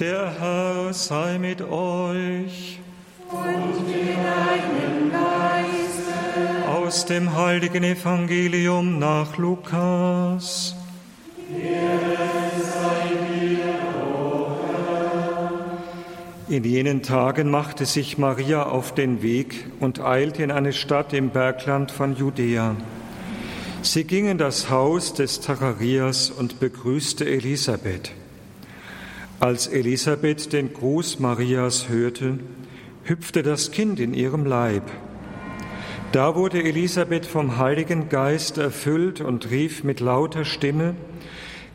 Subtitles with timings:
[0.00, 2.80] Der Herr sei mit euch.
[3.28, 6.66] Und mit deinem Geiste.
[6.66, 10.74] Aus dem heiligen Evangelium nach Lukas.
[16.48, 21.28] In jenen Tagen machte sich Maria auf den Weg und eilte in eine Stadt im
[21.28, 22.74] Bergland von Judäa.
[23.82, 28.12] Sie ging in das Haus des Zacharias und begrüßte Elisabeth.
[29.40, 32.40] Als Elisabeth den Gruß Marias hörte,
[33.04, 34.82] hüpfte das Kind in ihrem Leib.
[36.12, 40.94] Da wurde Elisabeth vom Heiligen Geist erfüllt und rief mit lauter Stimme,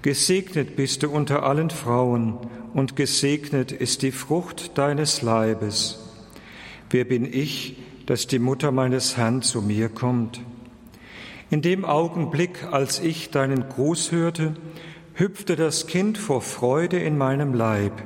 [0.03, 2.37] Gesegnet bist du unter allen Frauen
[2.75, 5.97] und gesegnet ist die Frucht deines Leibes.
[6.91, 10.39] Wer bin ich, dass die Mutter meines Herrn zu mir kommt?
[11.49, 14.53] In dem Augenblick, als ich deinen Gruß hörte,
[15.15, 18.03] hüpfte das Kind vor Freude in meinem Leib.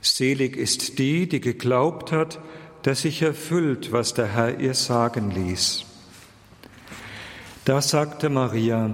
[0.00, 2.40] Selig ist die, die geglaubt hat,
[2.82, 5.84] dass sich erfüllt, was der Herr ihr sagen ließ.
[7.64, 8.90] Da sagte Maria,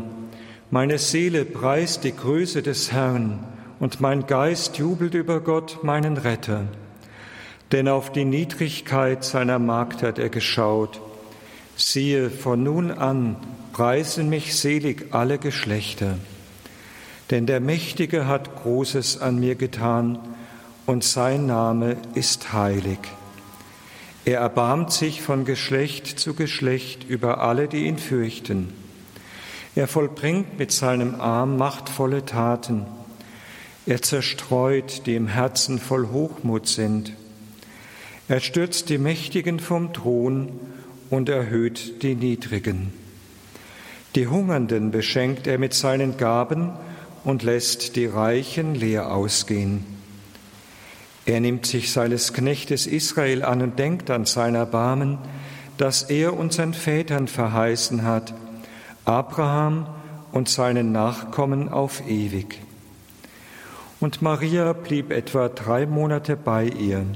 [0.71, 3.39] meine Seele preist die Größe des Herrn
[3.79, 6.67] und mein Geist jubelt über Gott, meinen Retter.
[7.71, 11.01] Denn auf die Niedrigkeit seiner Magd hat er geschaut.
[11.77, 13.37] Siehe, von nun an
[13.73, 16.19] preisen mich selig alle Geschlechter.
[17.31, 20.19] Denn der Mächtige hat Großes an mir getan,
[20.87, 22.99] und sein Name ist heilig.
[24.27, 28.73] Er erbarmt sich von Geschlecht zu Geschlecht über alle, die ihn fürchten.
[29.75, 32.87] Er vollbringt mit seinem Arm machtvolle Taten.
[33.87, 37.13] Er zerstreut, die im Herzen voll Hochmut sind.
[38.29, 40.49] Er stürzt die Mächtigen vom Thron
[41.11, 42.93] und erhöht die Niedrigen.
[44.15, 46.73] Die Hungernden beschenkt er mit seinen Gaben
[47.25, 49.85] und lässt die Reichen leer ausgehen.
[51.27, 55.19] Er nimmt sich seines Knechtes Israel an und denkt an sein Erbarmen,
[55.79, 58.35] das er unseren Vätern verheißen hat,
[59.05, 59.87] Abraham
[60.33, 62.61] und seinen Nachkommen auf ewig.
[64.01, 67.07] Und Maria blieb etwa drei Monate bei ihr,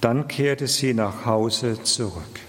[0.00, 2.40] dann kehrte sie nach Hause zurück.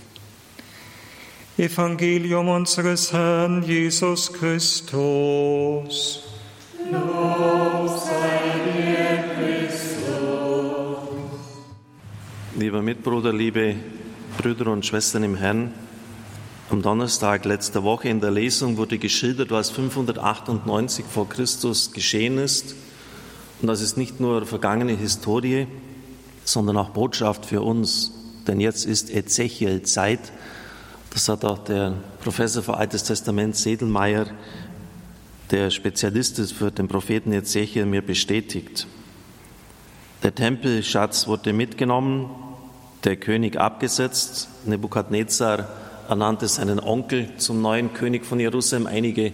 [1.57, 6.32] Evangelium unseres Herrn Jesus Christus.
[12.55, 13.75] Lieber Mitbruder, liebe
[14.37, 15.73] Brüder und Schwestern im Herrn,
[16.69, 22.75] am Donnerstag letzter Woche in der Lesung wurde geschildert, was 598 vor Christus geschehen ist.
[23.61, 25.67] Und das ist nicht nur vergangene Historie,
[26.43, 28.11] sondern auch Botschaft für uns.
[28.47, 30.31] Denn jetzt ist Ezechiel Zeit.
[31.11, 34.27] Das hat auch der Professor für Altes Testament Sedelmeier
[35.53, 38.87] der Spezialist ist für den Propheten Ezechiel, mir bestätigt.
[40.23, 42.27] Der Tempelschatz wurde mitgenommen,
[43.03, 45.69] der König abgesetzt, Nebukadnezar
[46.09, 48.87] ernannte seinen Onkel zum neuen König von Jerusalem.
[48.87, 49.31] Einige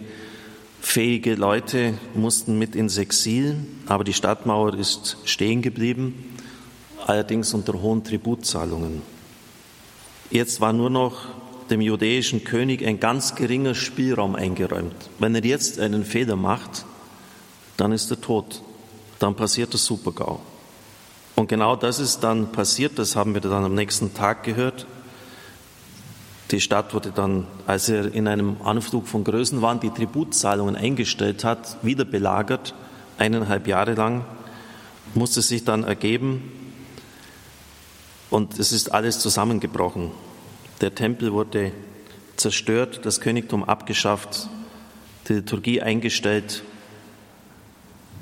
[0.81, 6.35] fähige Leute mussten mit ins Exil, aber die Stadtmauer ist stehen geblieben,
[7.08, 9.03] allerdings unter hohen Tributzahlungen.
[10.31, 11.29] Jetzt war nur noch
[11.72, 14.96] dem judäischen König ein ganz geringer Spielraum eingeräumt.
[15.19, 16.85] Wenn er jetzt einen Fehler macht,
[17.78, 18.62] dann ist er tot.
[19.19, 20.41] Dann passiert der Supergau.
[21.35, 24.85] Und genau das ist dann passiert, das haben wir dann am nächsten Tag gehört.
[26.52, 31.78] Die Stadt wurde dann, als er in einem Anflug von Größenwahn die Tributzahlungen eingestellt hat,
[31.84, 32.74] wieder belagert,
[33.18, 34.25] eineinhalb Jahre lang,
[35.13, 36.52] musste sich dann ergeben
[38.29, 40.12] und es ist alles zusammengebrochen.
[40.81, 41.73] Der Tempel wurde
[42.38, 44.47] zerstört, das Königtum abgeschafft,
[45.28, 46.63] die Liturgie eingestellt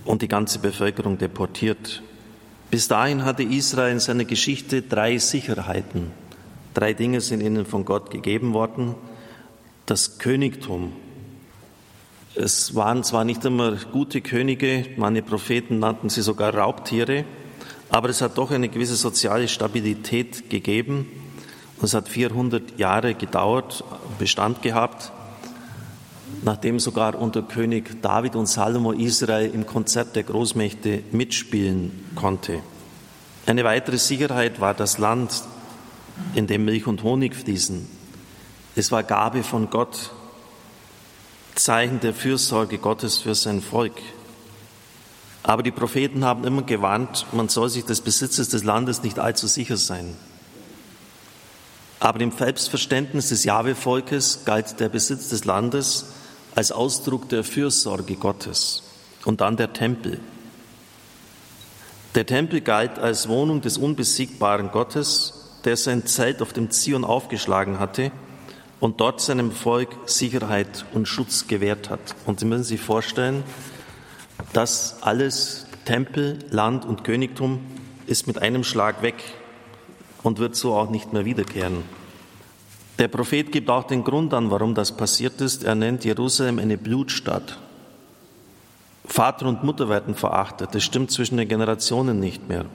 [0.05, 2.01] und die ganze Bevölkerung deportiert.
[2.71, 6.11] Bis dahin hatte Israel in seiner Geschichte drei Sicherheiten.
[6.73, 8.95] Drei Dinge sind ihnen von Gott gegeben worden.
[9.85, 10.93] Das Königtum.
[12.33, 17.23] Es waren zwar nicht immer gute Könige, manche Propheten nannten sie sogar Raubtiere,
[17.89, 21.05] aber es hat doch eine gewisse soziale Stabilität gegeben
[21.81, 23.83] es hat 400 Jahre gedauert,
[24.17, 25.11] Bestand gehabt,
[26.43, 32.61] nachdem sogar unter König David und Salomo Israel im Konzert der Großmächte mitspielen konnte.
[33.45, 35.43] Eine weitere Sicherheit war das Land,
[36.33, 37.87] in dem Milch und Honig fließen.
[38.75, 40.11] Es war Gabe von Gott,
[41.55, 43.95] Zeichen der Fürsorge Gottes für sein Volk.
[45.43, 49.47] Aber die Propheten haben immer gewarnt, man soll sich des Besitzes des Landes nicht allzu
[49.47, 50.15] sicher sein.
[51.99, 56.13] Aber im Selbstverständnis des Jahwe-Volkes galt der Besitz des Landes
[56.55, 58.83] als Ausdruck der Fürsorge Gottes
[59.25, 60.19] und dann der Tempel.
[62.15, 65.33] Der Tempel galt als Wohnung des unbesiegbaren Gottes,
[65.65, 68.11] der sein Zelt auf dem Zion aufgeschlagen hatte
[68.79, 72.15] und dort seinem Volk Sicherheit und Schutz gewährt hat.
[72.25, 73.43] Und Sie müssen sich vorstellen,
[74.53, 77.59] dass alles Tempel, Land und Königtum
[78.05, 79.15] ist mit einem Schlag weg
[80.27, 81.83] und wird so auch nicht mehr wiederkehren.
[82.99, 85.63] Der Prophet gibt auch den Grund an, warum das passiert ist.
[85.63, 87.57] Er nennt Jerusalem eine Blutstadt.
[89.05, 90.75] Vater und Mutter werden verachtet.
[90.75, 92.65] Das stimmt zwischen den Generationen nicht mehr.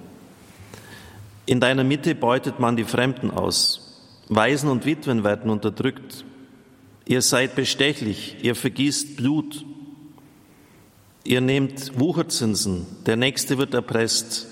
[1.44, 4.00] In deiner Mitte beutet man die Fremden aus.
[4.28, 6.24] Waisen und Witwen werden unterdrückt.
[7.04, 9.66] Ihr seid bestechlich, ihr vergießt Blut,
[11.24, 14.46] ihr nehmt Wucherzinsen, der Nächste wird erpresst.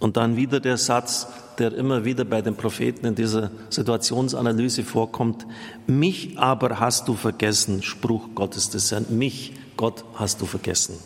[0.00, 5.46] Und dann wieder der Satz, der immer wieder bei den Propheten in dieser Situationsanalyse vorkommt.
[5.86, 9.06] Mich aber hast du vergessen, Spruch Gottes des Herrn.
[9.10, 10.98] Mich, Gott, hast du vergessen.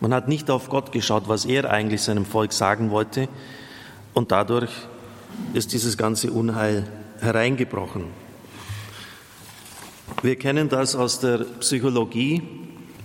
[0.00, 3.28] Man hat nicht auf Gott geschaut, was er eigentlich seinem Volk sagen wollte.
[4.12, 4.70] Und dadurch
[5.54, 6.86] ist dieses ganze Unheil
[7.20, 8.04] hereingebrochen.
[10.22, 12.42] Wir kennen das aus der Psychologie.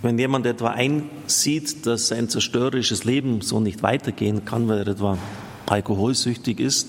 [0.02, 5.18] Wenn jemand etwa einsieht, dass sein zerstörerisches Leben so nicht weitergehen kann, weil er etwa
[5.66, 6.88] alkoholsüchtig ist,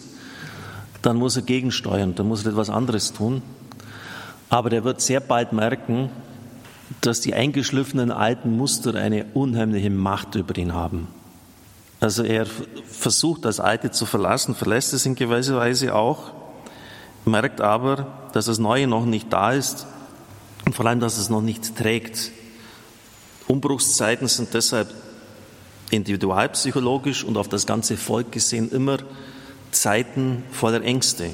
[1.02, 3.42] dann muss er gegensteuern, dann muss er etwas anderes tun.
[4.50, 6.10] Aber er wird sehr bald merken,
[7.02, 11.08] dass die eingeschliffenen alten Muster eine unheimliche Macht über ihn haben.
[12.00, 12.46] Also er
[12.86, 16.32] versucht, das Alte zu verlassen, verlässt es in gewisser Weise auch,
[17.26, 19.88] merkt aber, dass das Neue noch nicht da ist
[20.66, 22.32] und vor allem, dass es noch nicht trägt.
[23.48, 24.94] Umbruchszeiten sind deshalb
[25.90, 28.98] individualpsychologisch und auf das ganze Volk gesehen immer
[29.72, 31.30] Zeiten voller Ängste.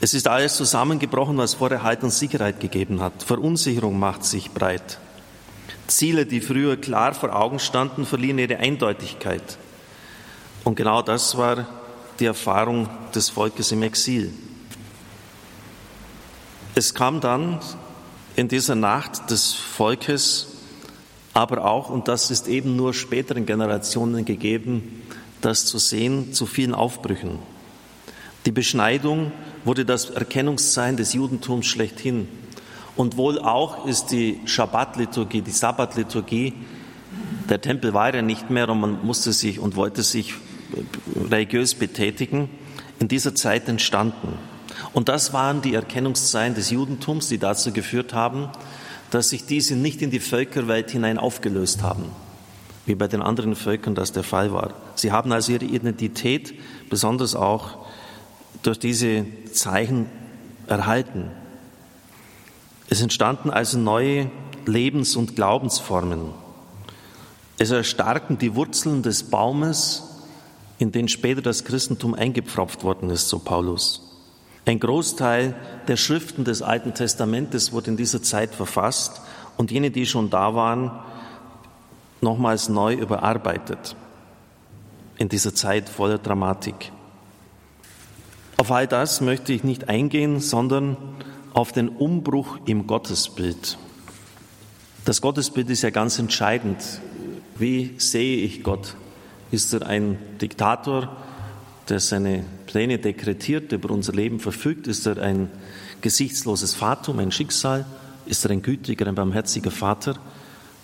[0.00, 3.24] Es ist alles zusammengebrochen, was vorher Halt und Sicherheit gegeben hat.
[3.24, 4.98] Verunsicherung macht sich breit.
[5.88, 9.58] Ziele, die früher klar vor Augen standen, verlieren ihre Eindeutigkeit.
[10.62, 11.66] Und genau das war
[12.20, 14.32] die Erfahrung des Volkes im Exil.
[16.74, 17.58] Es kam dann
[18.36, 20.57] in dieser Nacht des Volkes
[21.38, 25.02] aber auch, und das ist eben nur späteren Generationen gegeben,
[25.40, 27.38] das zu sehen, zu vielen Aufbrüchen.
[28.44, 29.30] Die Beschneidung
[29.64, 32.26] wurde das Erkennungszeichen des Judentums schlechthin.
[32.96, 36.54] Und wohl auch ist die Schabbat-Liturgie, die Sabbat-Liturgie,
[37.48, 40.34] der Tempel war ja nicht mehr und man musste sich und wollte sich
[41.30, 42.50] religiös betätigen,
[42.98, 44.32] in dieser Zeit entstanden.
[44.92, 48.48] Und das waren die Erkennungszeichen des Judentums, die dazu geführt haben,
[49.10, 52.06] dass sich diese nicht in die Völkerwelt hinein aufgelöst haben,
[52.86, 54.74] wie bei den anderen Völkern das der Fall war.
[54.94, 56.54] Sie haben also ihre Identität
[56.90, 57.86] besonders auch
[58.62, 60.06] durch diese Zeichen
[60.66, 61.30] erhalten.
[62.90, 64.30] Es entstanden also neue
[64.66, 66.32] Lebens- und Glaubensformen.
[67.58, 70.04] Es erstarken die Wurzeln des Baumes,
[70.78, 74.07] in den später das Christentum eingepfropft worden ist, so Paulus.
[74.68, 75.54] Ein Großteil
[75.86, 79.22] der Schriften des Alten Testamentes wurde in dieser Zeit verfasst
[79.56, 80.90] und jene, die schon da waren,
[82.20, 83.96] nochmals neu überarbeitet.
[85.16, 86.92] In dieser Zeit voller Dramatik.
[88.58, 90.98] Auf all das möchte ich nicht eingehen, sondern
[91.54, 93.78] auf den Umbruch im Gottesbild.
[95.06, 97.00] Das Gottesbild ist ja ganz entscheidend.
[97.56, 98.96] Wie sehe ich Gott?
[99.50, 101.16] Ist er ein Diktator,
[101.88, 104.86] der seine Pläne dekretiert, über unser Leben verfügt?
[104.86, 105.50] Ist er ein
[106.00, 107.86] gesichtsloses Fatum, ein Schicksal?
[108.26, 110.18] Ist er ein gütiger, ein barmherziger Vater?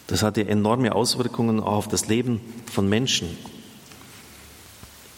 [0.07, 2.41] Das hat ja enorme Auswirkungen auch auf das Leben
[2.71, 3.29] von Menschen.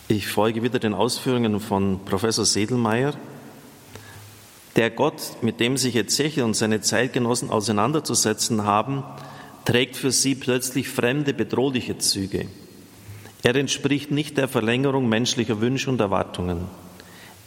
[0.08, 3.14] Ich folge wieder den Ausführungen von Professor Sedelmeier.
[4.76, 9.02] Der Gott, mit dem sich Ezechiel und seine Zeitgenossen auseinanderzusetzen haben,
[9.64, 12.46] trägt für sie plötzlich fremde, bedrohliche Züge.
[13.46, 16.64] Er entspricht nicht der Verlängerung menschlicher Wünsche und Erwartungen.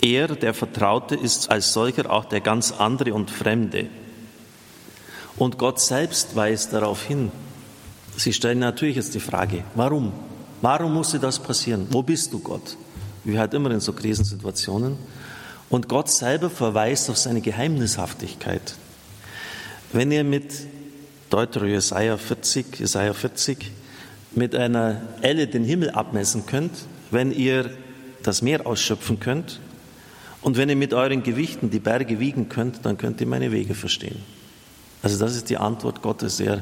[0.02, 3.88] Er, der Vertraute, ist als solcher auch der ganz andere und Fremde.
[5.36, 7.34] Und Gott selbst weist darauf hin.
[8.16, 10.14] Sie stellen natürlich jetzt die Frage, warum?
[10.62, 11.88] Warum musste das passieren?
[11.90, 12.78] Wo bist du, Gott?
[13.26, 14.96] Wie halt immer in so Krisensituationen.
[15.70, 18.76] Und Gott selber verweist auf seine Geheimnishaftigkeit.
[19.92, 20.50] Wenn ihr mit
[21.30, 23.74] Deutero Jesaja 40, Jesaja 40
[24.32, 26.72] mit einer Elle den Himmel abmessen könnt,
[27.12, 27.72] wenn ihr
[28.24, 29.60] das Meer ausschöpfen könnt
[30.42, 33.76] und wenn ihr mit euren Gewichten die Berge wiegen könnt, dann könnt ihr meine Wege
[33.76, 34.18] verstehen.
[35.02, 36.40] Also das ist die Antwort Gottes.
[36.40, 36.62] Er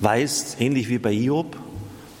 [0.00, 1.56] weist, ähnlich wie bei Job,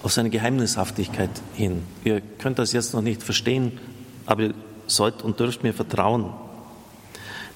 [0.02, 1.82] auf seine Geheimnishaftigkeit hin.
[2.04, 3.78] Ihr könnt das jetzt noch nicht verstehen,
[4.26, 4.54] aber ihr
[4.86, 6.32] sollt und dürft mir vertrauen.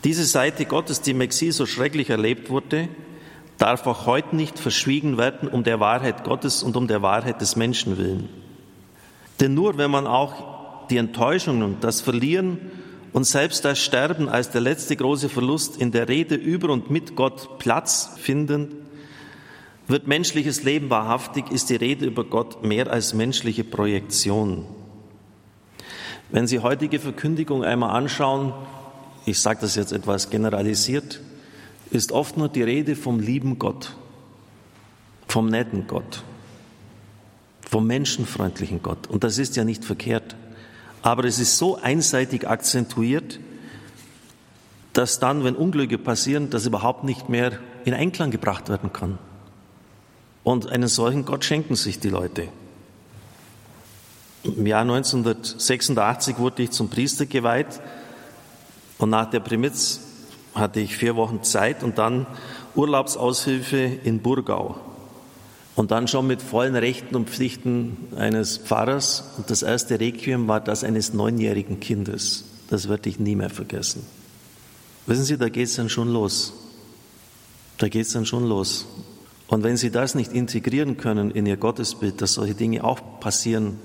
[0.04, 2.88] Diese Seite Gottes, die im Exil so schrecklich erlebt wurde,
[3.58, 7.56] darf auch heute nicht verschwiegen werden um der Wahrheit Gottes und um der Wahrheit des
[7.56, 8.28] Menschen willen.
[9.40, 12.58] Denn nur wenn man auch die Enttäuschungen, das Verlieren
[13.12, 17.16] und selbst das Sterben als der letzte große Verlust in der Rede über und mit
[17.16, 18.86] Gott Platz finden,
[19.88, 24.66] wird menschliches Leben wahrhaftig, ist die Rede über Gott mehr als menschliche Projektion.
[26.30, 28.52] Wenn Sie heutige Verkündigung einmal anschauen,
[29.26, 31.20] ich sage das jetzt etwas generalisiert,
[31.90, 33.94] ist oft nur die Rede vom lieben Gott,
[35.28, 36.22] vom netten Gott,
[37.68, 39.06] vom menschenfreundlichen Gott.
[39.06, 40.36] Und das ist ja nicht verkehrt.
[41.02, 43.38] Aber es ist so einseitig akzentuiert,
[44.92, 49.18] dass dann, wenn Unglücke passieren, das überhaupt nicht mehr in Einklang gebracht werden kann.
[50.42, 52.48] Und einen solchen Gott schenken sich die Leute.
[54.42, 57.80] Im Jahr 1986 wurde ich zum Priester geweiht
[58.98, 60.00] und nach der Primitz
[60.56, 62.26] hatte ich vier Wochen Zeit und dann
[62.74, 64.76] Urlaubsaushilfe in Burgau.
[65.74, 69.24] Und dann schon mit vollen Rechten und Pflichten eines Pfarrers.
[69.36, 72.44] Und das erste Requiem war das eines neunjährigen Kindes.
[72.70, 74.04] Das werde ich nie mehr vergessen.
[75.06, 76.54] Wissen Sie, da geht es dann schon los.
[77.78, 78.86] Da geht es dann schon los.
[79.48, 83.78] Und wenn Sie das nicht integrieren können in Ihr Gottesbild, dass solche Dinge auch passieren,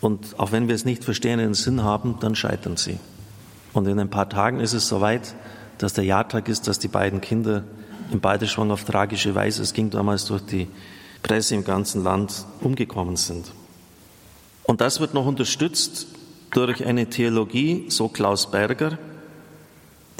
[0.00, 2.98] und auch wenn wir es nicht verstehen, einen Sinn haben, dann scheitern sie.
[3.72, 5.34] Und in ein paar Tagen ist es soweit,
[5.78, 7.64] dass der Jahrtag ist, dass die beiden Kinder
[8.10, 10.68] in Balderschwang auf tragische Weise, es ging damals durch die
[11.22, 13.52] Presse im ganzen Land, umgekommen sind.
[14.64, 16.06] Und das wird noch unterstützt
[16.50, 18.98] durch eine Theologie, so Klaus Berger,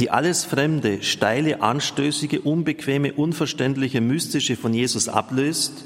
[0.00, 5.84] die alles Fremde, steile, anstößige, unbequeme, unverständliche, mystische von Jesus ablöst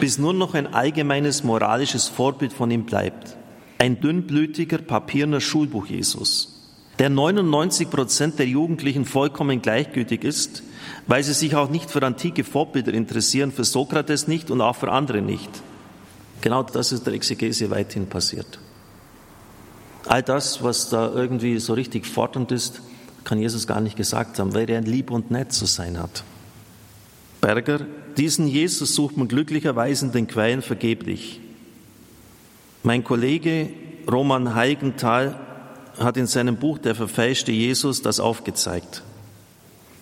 [0.00, 3.36] bis nur noch ein allgemeines moralisches Vorbild von ihm bleibt.
[3.78, 6.59] Ein dünnblütiger, papierner Schulbuch Jesus,
[7.00, 10.62] der 99 Prozent der Jugendlichen vollkommen gleichgültig ist,
[11.06, 14.92] weil sie sich auch nicht für antike Vorbilder interessieren, für Sokrates nicht und auch für
[14.92, 15.48] andere nicht.
[16.42, 18.58] Genau das ist der Exegese weithin passiert.
[20.04, 22.82] All das, was da irgendwie so richtig fordernd ist,
[23.24, 26.22] kann Jesus gar nicht gesagt haben, weil er lieb und nett zu sein hat.
[27.40, 27.80] Berger,
[28.18, 31.40] diesen Jesus sucht man glücklicherweise in den Quellen vergeblich.
[32.82, 33.70] Mein Kollege
[34.06, 35.46] Roman Heigenthal
[36.00, 39.02] hat in seinem Buch Der verfälschte Jesus das aufgezeigt.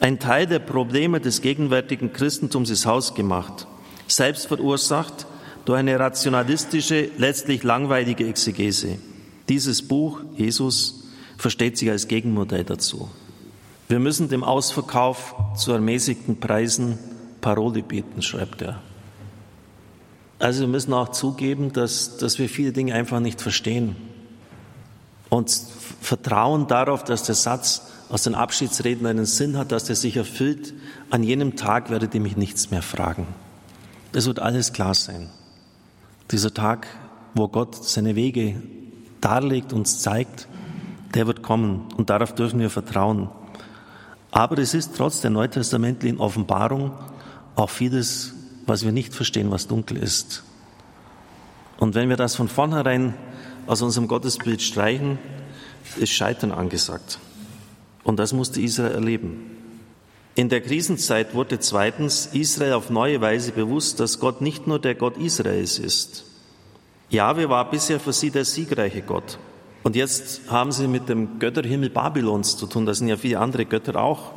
[0.00, 3.67] Ein Teil der Probleme des gegenwärtigen Christentums ist hausgemacht,
[4.07, 5.26] selbst verursacht
[5.64, 8.99] durch eine rationalistische, letztlich langweilige Exegese.
[9.49, 11.05] Dieses Buch, Jesus,
[11.37, 13.11] versteht sich als Gegenmodell dazu.
[13.88, 16.99] Wir müssen dem Ausverkauf zu ermäßigten Preisen
[17.40, 18.81] Parole bieten, schreibt er.
[20.38, 23.97] Also wir müssen auch zugeben, dass, dass wir viele Dinge einfach nicht verstehen.
[25.29, 25.51] Und
[26.01, 30.73] vertrauen darauf, dass der Satz aus den Abschiedsreden einen Sinn hat, dass der sich erfüllt.
[31.11, 33.27] An jenem Tag werdet ihr mich nichts mehr fragen.
[34.13, 35.29] Es wird alles klar sein.
[36.31, 36.87] Dieser Tag,
[37.35, 38.63] wo Gott seine Wege
[39.21, 40.49] darlegt, uns zeigt,
[41.15, 43.29] der wird kommen und darauf dürfen wir vertrauen.
[44.31, 46.93] Aber es ist trotz der neutestamentlichen Offenbarung
[47.57, 48.35] auch vieles,
[48.67, 50.45] was wir nicht verstehen, was dunkel ist.
[51.79, 53.15] Und wenn wir das von vornherein
[53.69, 55.19] aus unserem Gottesbild streichen,
[55.97, 57.19] ist Scheitern angesagt.
[58.03, 59.59] Und das musste Israel erleben.
[60.35, 64.95] In der Krisenzeit wurde zweitens Israel auf neue Weise bewusst, dass Gott nicht nur der
[64.95, 66.25] Gott Israels ist.
[67.11, 69.39] Jahwe war bisher für sie der siegreiche Gott.
[69.83, 72.87] Und jetzt haben sie mit dem Götterhimmel Babylons zu tun.
[72.87, 74.33] Da sind ja viele andere Götter auch.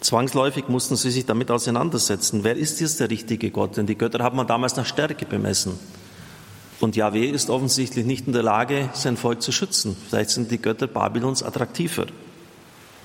[0.00, 2.42] Zwangsläufig mussten sie sich damit auseinandersetzen.
[2.42, 3.76] Wer ist jetzt der richtige Gott?
[3.76, 5.78] Denn die Götter haben man damals nach Stärke bemessen.
[6.80, 9.96] Und Yahweh ist offensichtlich nicht in der Lage, sein Volk zu schützen.
[10.08, 12.06] Vielleicht sind die Götter Babylons attraktiver.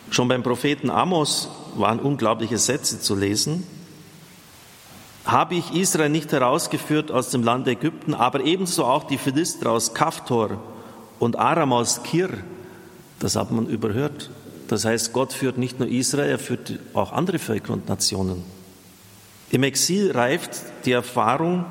[0.10, 3.64] Schon beim Propheten Amos waren unglaubliche Sätze zu lesen.
[5.26, 9.94] Habe ich Israel nicht herausgeführt aus dem Land Ägypten, aber ebenso auch die Philister aus
[9.94, 10.62] Kaftor
[11.20, 12.30] und Aram aus Kir?
[13.20, 14.30] Das hat man überhört.
[14.70, 18.44] Das heißt, Gott führt nicht nur Israel, er führt auch andere Völker und Nationen.
[19.50, 21.66] Im Exil reift die Erfahrung,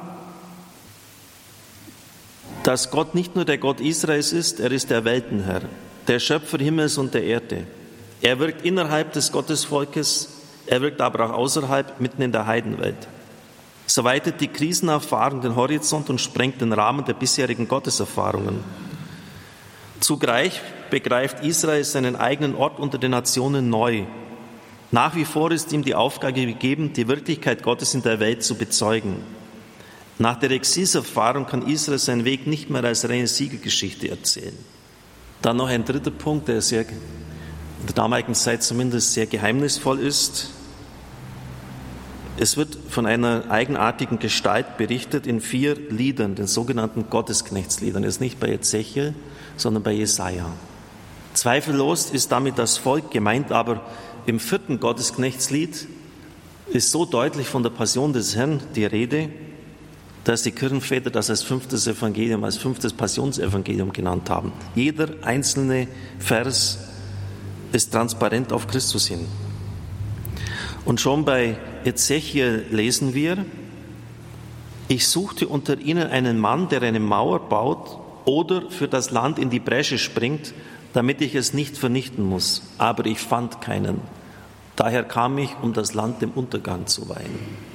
[2.67, 5.63] dass Gott nicht nur der Gott Israels ist, er ist der Weltenherr,
[6.09, 7.65] der Schöpfer Himmels und der Erde.
[8.21, 10.31] Er wirkt innerhalb des Gottesvolkes,
[10.67, 13.07] er wirkt aber auch außerhalb, mitten in der Heidenwelt.
[13.87, 18.65] So weitet die Krisenerfahrung den Horizont und sprengt den Rahmen der bisherigen Gotteserfahrungen.
[20.01, 24.07] Zugleich begreift Israel seinen eigenen Ort unter den Nationen neu.
[24.91, 28.57] Nach wie vor ist ihm die Aufgabe gegeben, die Wirklichkeit Gottes in der Welt zu
[28.57, 29.36] bezeugen.
[30.19, 34.57] Nach der Exilserfahrung kann Israel seinen Weg nicht mehr als reine Siegergeschichte erzählen.
[35.43, 40.51] Dann noch ein dritter Punkt, der sehr, in der damaligen Zeit zumindest sehr geheimnisvoll ist.
[42.39, 48.05] Es wird von einer eigenartigen Gestalt berichtet in vier Liedern, den sogenannten Gottesknechtsliedern.
[48.05, 49.15] Es ist nicht bei Ezechiel,
[49.57, 50.51] sondern bei Jesaja.
[51.35, 53.83] Zweifellos ist damit das Volk gemeint, aber
[54.25, 55.87] im vierten Gottesknechtslied
[56.69, 59.29] ist so deutlich von der Passion des Herrn die Rede,
[60.27, 64.53] dass die Kirchenväter das als fünftes Evangelium, als fünftes Passionsevangelium genannt haben.
[64.75, 65.87] Jeder einzelne
[66.19, 66.81] Vers
[67.71, 69.29] ist transparent auf Christus hin.
[70.85, 73.47] Und schon bei Ezechiel lesen wir,
[74.89, 79.49] ich suchte unter ihnen einen Mann, der eine Mauer baut oder für das Land in
[79.49, 80.55] die Bresche springt,
[80.93, 82.63] damit ich es nicht vernichten muss.
[82.79, 84.01] Aber ich fand keinen.
[84.75, 87.66] Daher kam ich, um das Land dem Untergang zu weihen.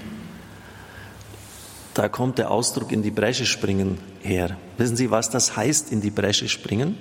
[2.01, 4.58] Da kommt der Ausdruck in die Bresche springen her.
[4.77, 6.98] Wissen Sie, was das heißt, in die Bresche springen?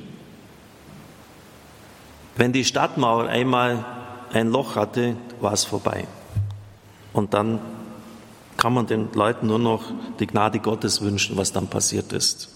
[2.37, 3.83] Wenn die Stadtmauer einmal
[4.31, 6.07] ein Loch hatte, war es vorbei.
[7.15, 7.61] Und dann
[8.59, 9.85] kann man den Leuten nur noch
[10.19, 12.51] die Gnade Gottes wünschen, was dann passiert ist.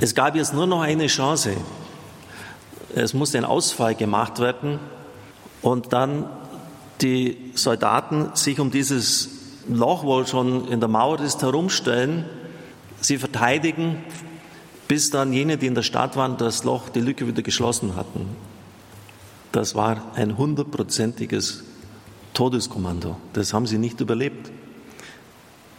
[0.00, 1.54] Es gab jetzt nur noch eine Chance.
[2.94, 4.78] Es musste ein Ausfall gemacht werden
[5.60, 6.30] und dann
[7.02, 9.39] die Soldaten sich um dieses
[9.74, 12.24] Loch, wo schon in der Mauer ist, herumstellen,
[13.00, 13.98] sie verteidigen,
[14.88, 18.28] bis dann jene, die in der Stadt waren, das Loch, die Lücke wieder geschlossen hatten.
[19.52, 21.64] Das war ein hundertprozentiges
[22.34, 23.16] Todeskommando.
[23.32, 24.50] Das haben sie nicht überlebt.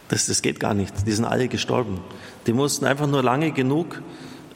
[0.08, 1.06] Das, das geht gar nicht.
[1.06, 2.00] Die sind alle gestorben.
[2.46, 4.02] Die mussten einfach nur lange genug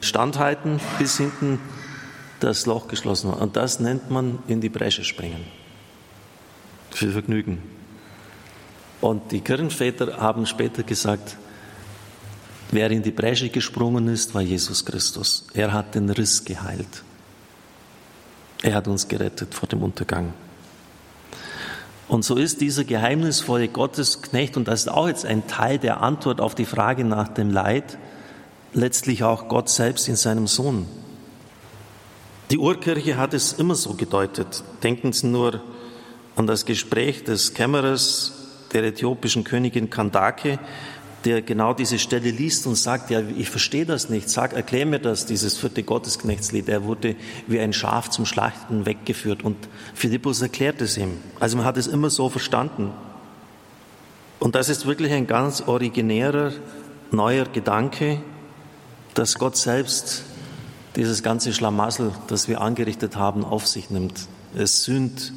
[0.01, 1.59] standhalten, bis hinten
[2.39, 3.41] das Loch geschlossen war.
[3.41, 5.45] Und das nennt man in die Bresche springen.
[6.91, 7.76] Für Vergnügen.
[9.01, 11.37] Und die Kirchenväter haben später gesagt,
[12.71, 15.45] wer in die Bresche gesprungen ist, war Jesus Christus.
[15.53, 17.03] Er hat den Riss geheilt.
[18.63, 20.33] Er hat uns gerettet vor dem Untergang.
[22.07, 26.39] Und so ist dieser geheimnisvolle Gottesknecht, und das ist auch jetzt ein Teil der Antwort
[26.39, 27.97] auf die Frage nach dem Leid,
[28.73, 30.87] letztlich auch Gott selbst in seinem Sohn.
[32.49, 34.63] Die Urkirche hat es immer so gedeutet.
[34.83, 35.61] Denken Sie nur
[36.37, 38.36] an das Gespräch des Kämmerers
[38.73, 40.59] der äthiopischen Königin Kandake,
[41.25, 44.99] der genau diese Stelle liest und sagt, ja, ich verstehe das nicht, sag, erklär mir
[44.99, 46.69] das, dieses vierte Gottesknechtslied.
[46.69, 47.15] Er wurde
[47.47, 49.57] wie ein Schaf zum Schlachten weggeführt und
[49.93, 51.17] Philippus erklärt es ihm.
[51.39, 52.91] Also man hat es immer so verstanden.
[54.39, 56.53] Und das ist wirklich ein ganz originärer,
[57.11, 58.21] neuer Gedanke,
[59.15, 60.23] dass Gott selbst
[60.95, 64.27] dieses ganze Schlamassel, das wir angerichtet haben, auf sich nimmt.
[64.55, 65.33] Es sühnt,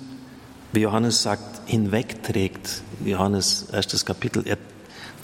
[0.72, 2.83] wie Johannes sagt, hinwegträgt.
[3.04, 4.59] Johannes erstes Kapitel, er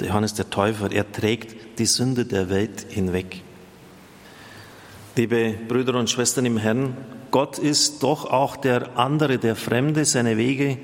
[0.05, 3.43] Johannes der Täufer, er trägt die Sünde der Welt hinweg.
[5.17, 6.97] Liebe Brüder und Schwestern im Herrn,
[7.31, 10.05] Gott ist doch auch der andere, der Fremde.
[10.05, 10.79] Seine Wege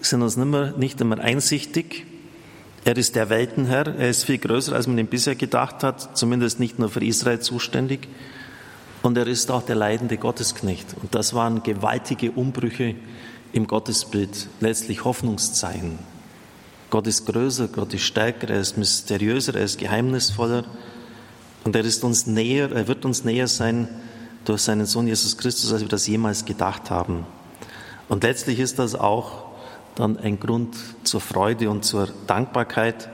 [0.00, 2.04] sind uns nimmer, nicht immer einsichtig.
[2.84, 3.94] Er ist der Weltenherr.
[3.96, 7.40] Er ist viel größer, als man ihn bisher gedacht hat, zumindest nicht nur für Israel
[7.40, 8.08] zuständig.
[9.02, 10.96] Und er ist auch der leidende Gottesknecht.
[11.00, 12.96] Und das waren gewaltige Umbrüche
[13.52, 15.98] im Gottesbild, letztlich Hoffnungszeichen.
[16.90, 20.64] Gott ist größer, Gott ist stärker, er ist mysteriöser, er ist geheimnisvoller
[21.64, 23.88] und er ist uns näher, er wird uns näher sein
[24.44, 27.26] durch seinen Sohn Jesus Christus, als wir das jemals gedacht haben.
[28.08, 29.48] Und letztlich ist das auch
[29.94, 33.10] dann ein Grund zur Freude und zur Dankbarkeit,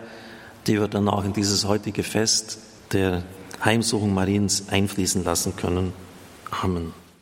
[0.67, 2.59] die wir dann auch in dieses heutige Fest
[2.93, 3.25] der
[3.65, 5.93] Heimsuchung Mariens einfließen lassen können.
[6.51, 7.04] Amen.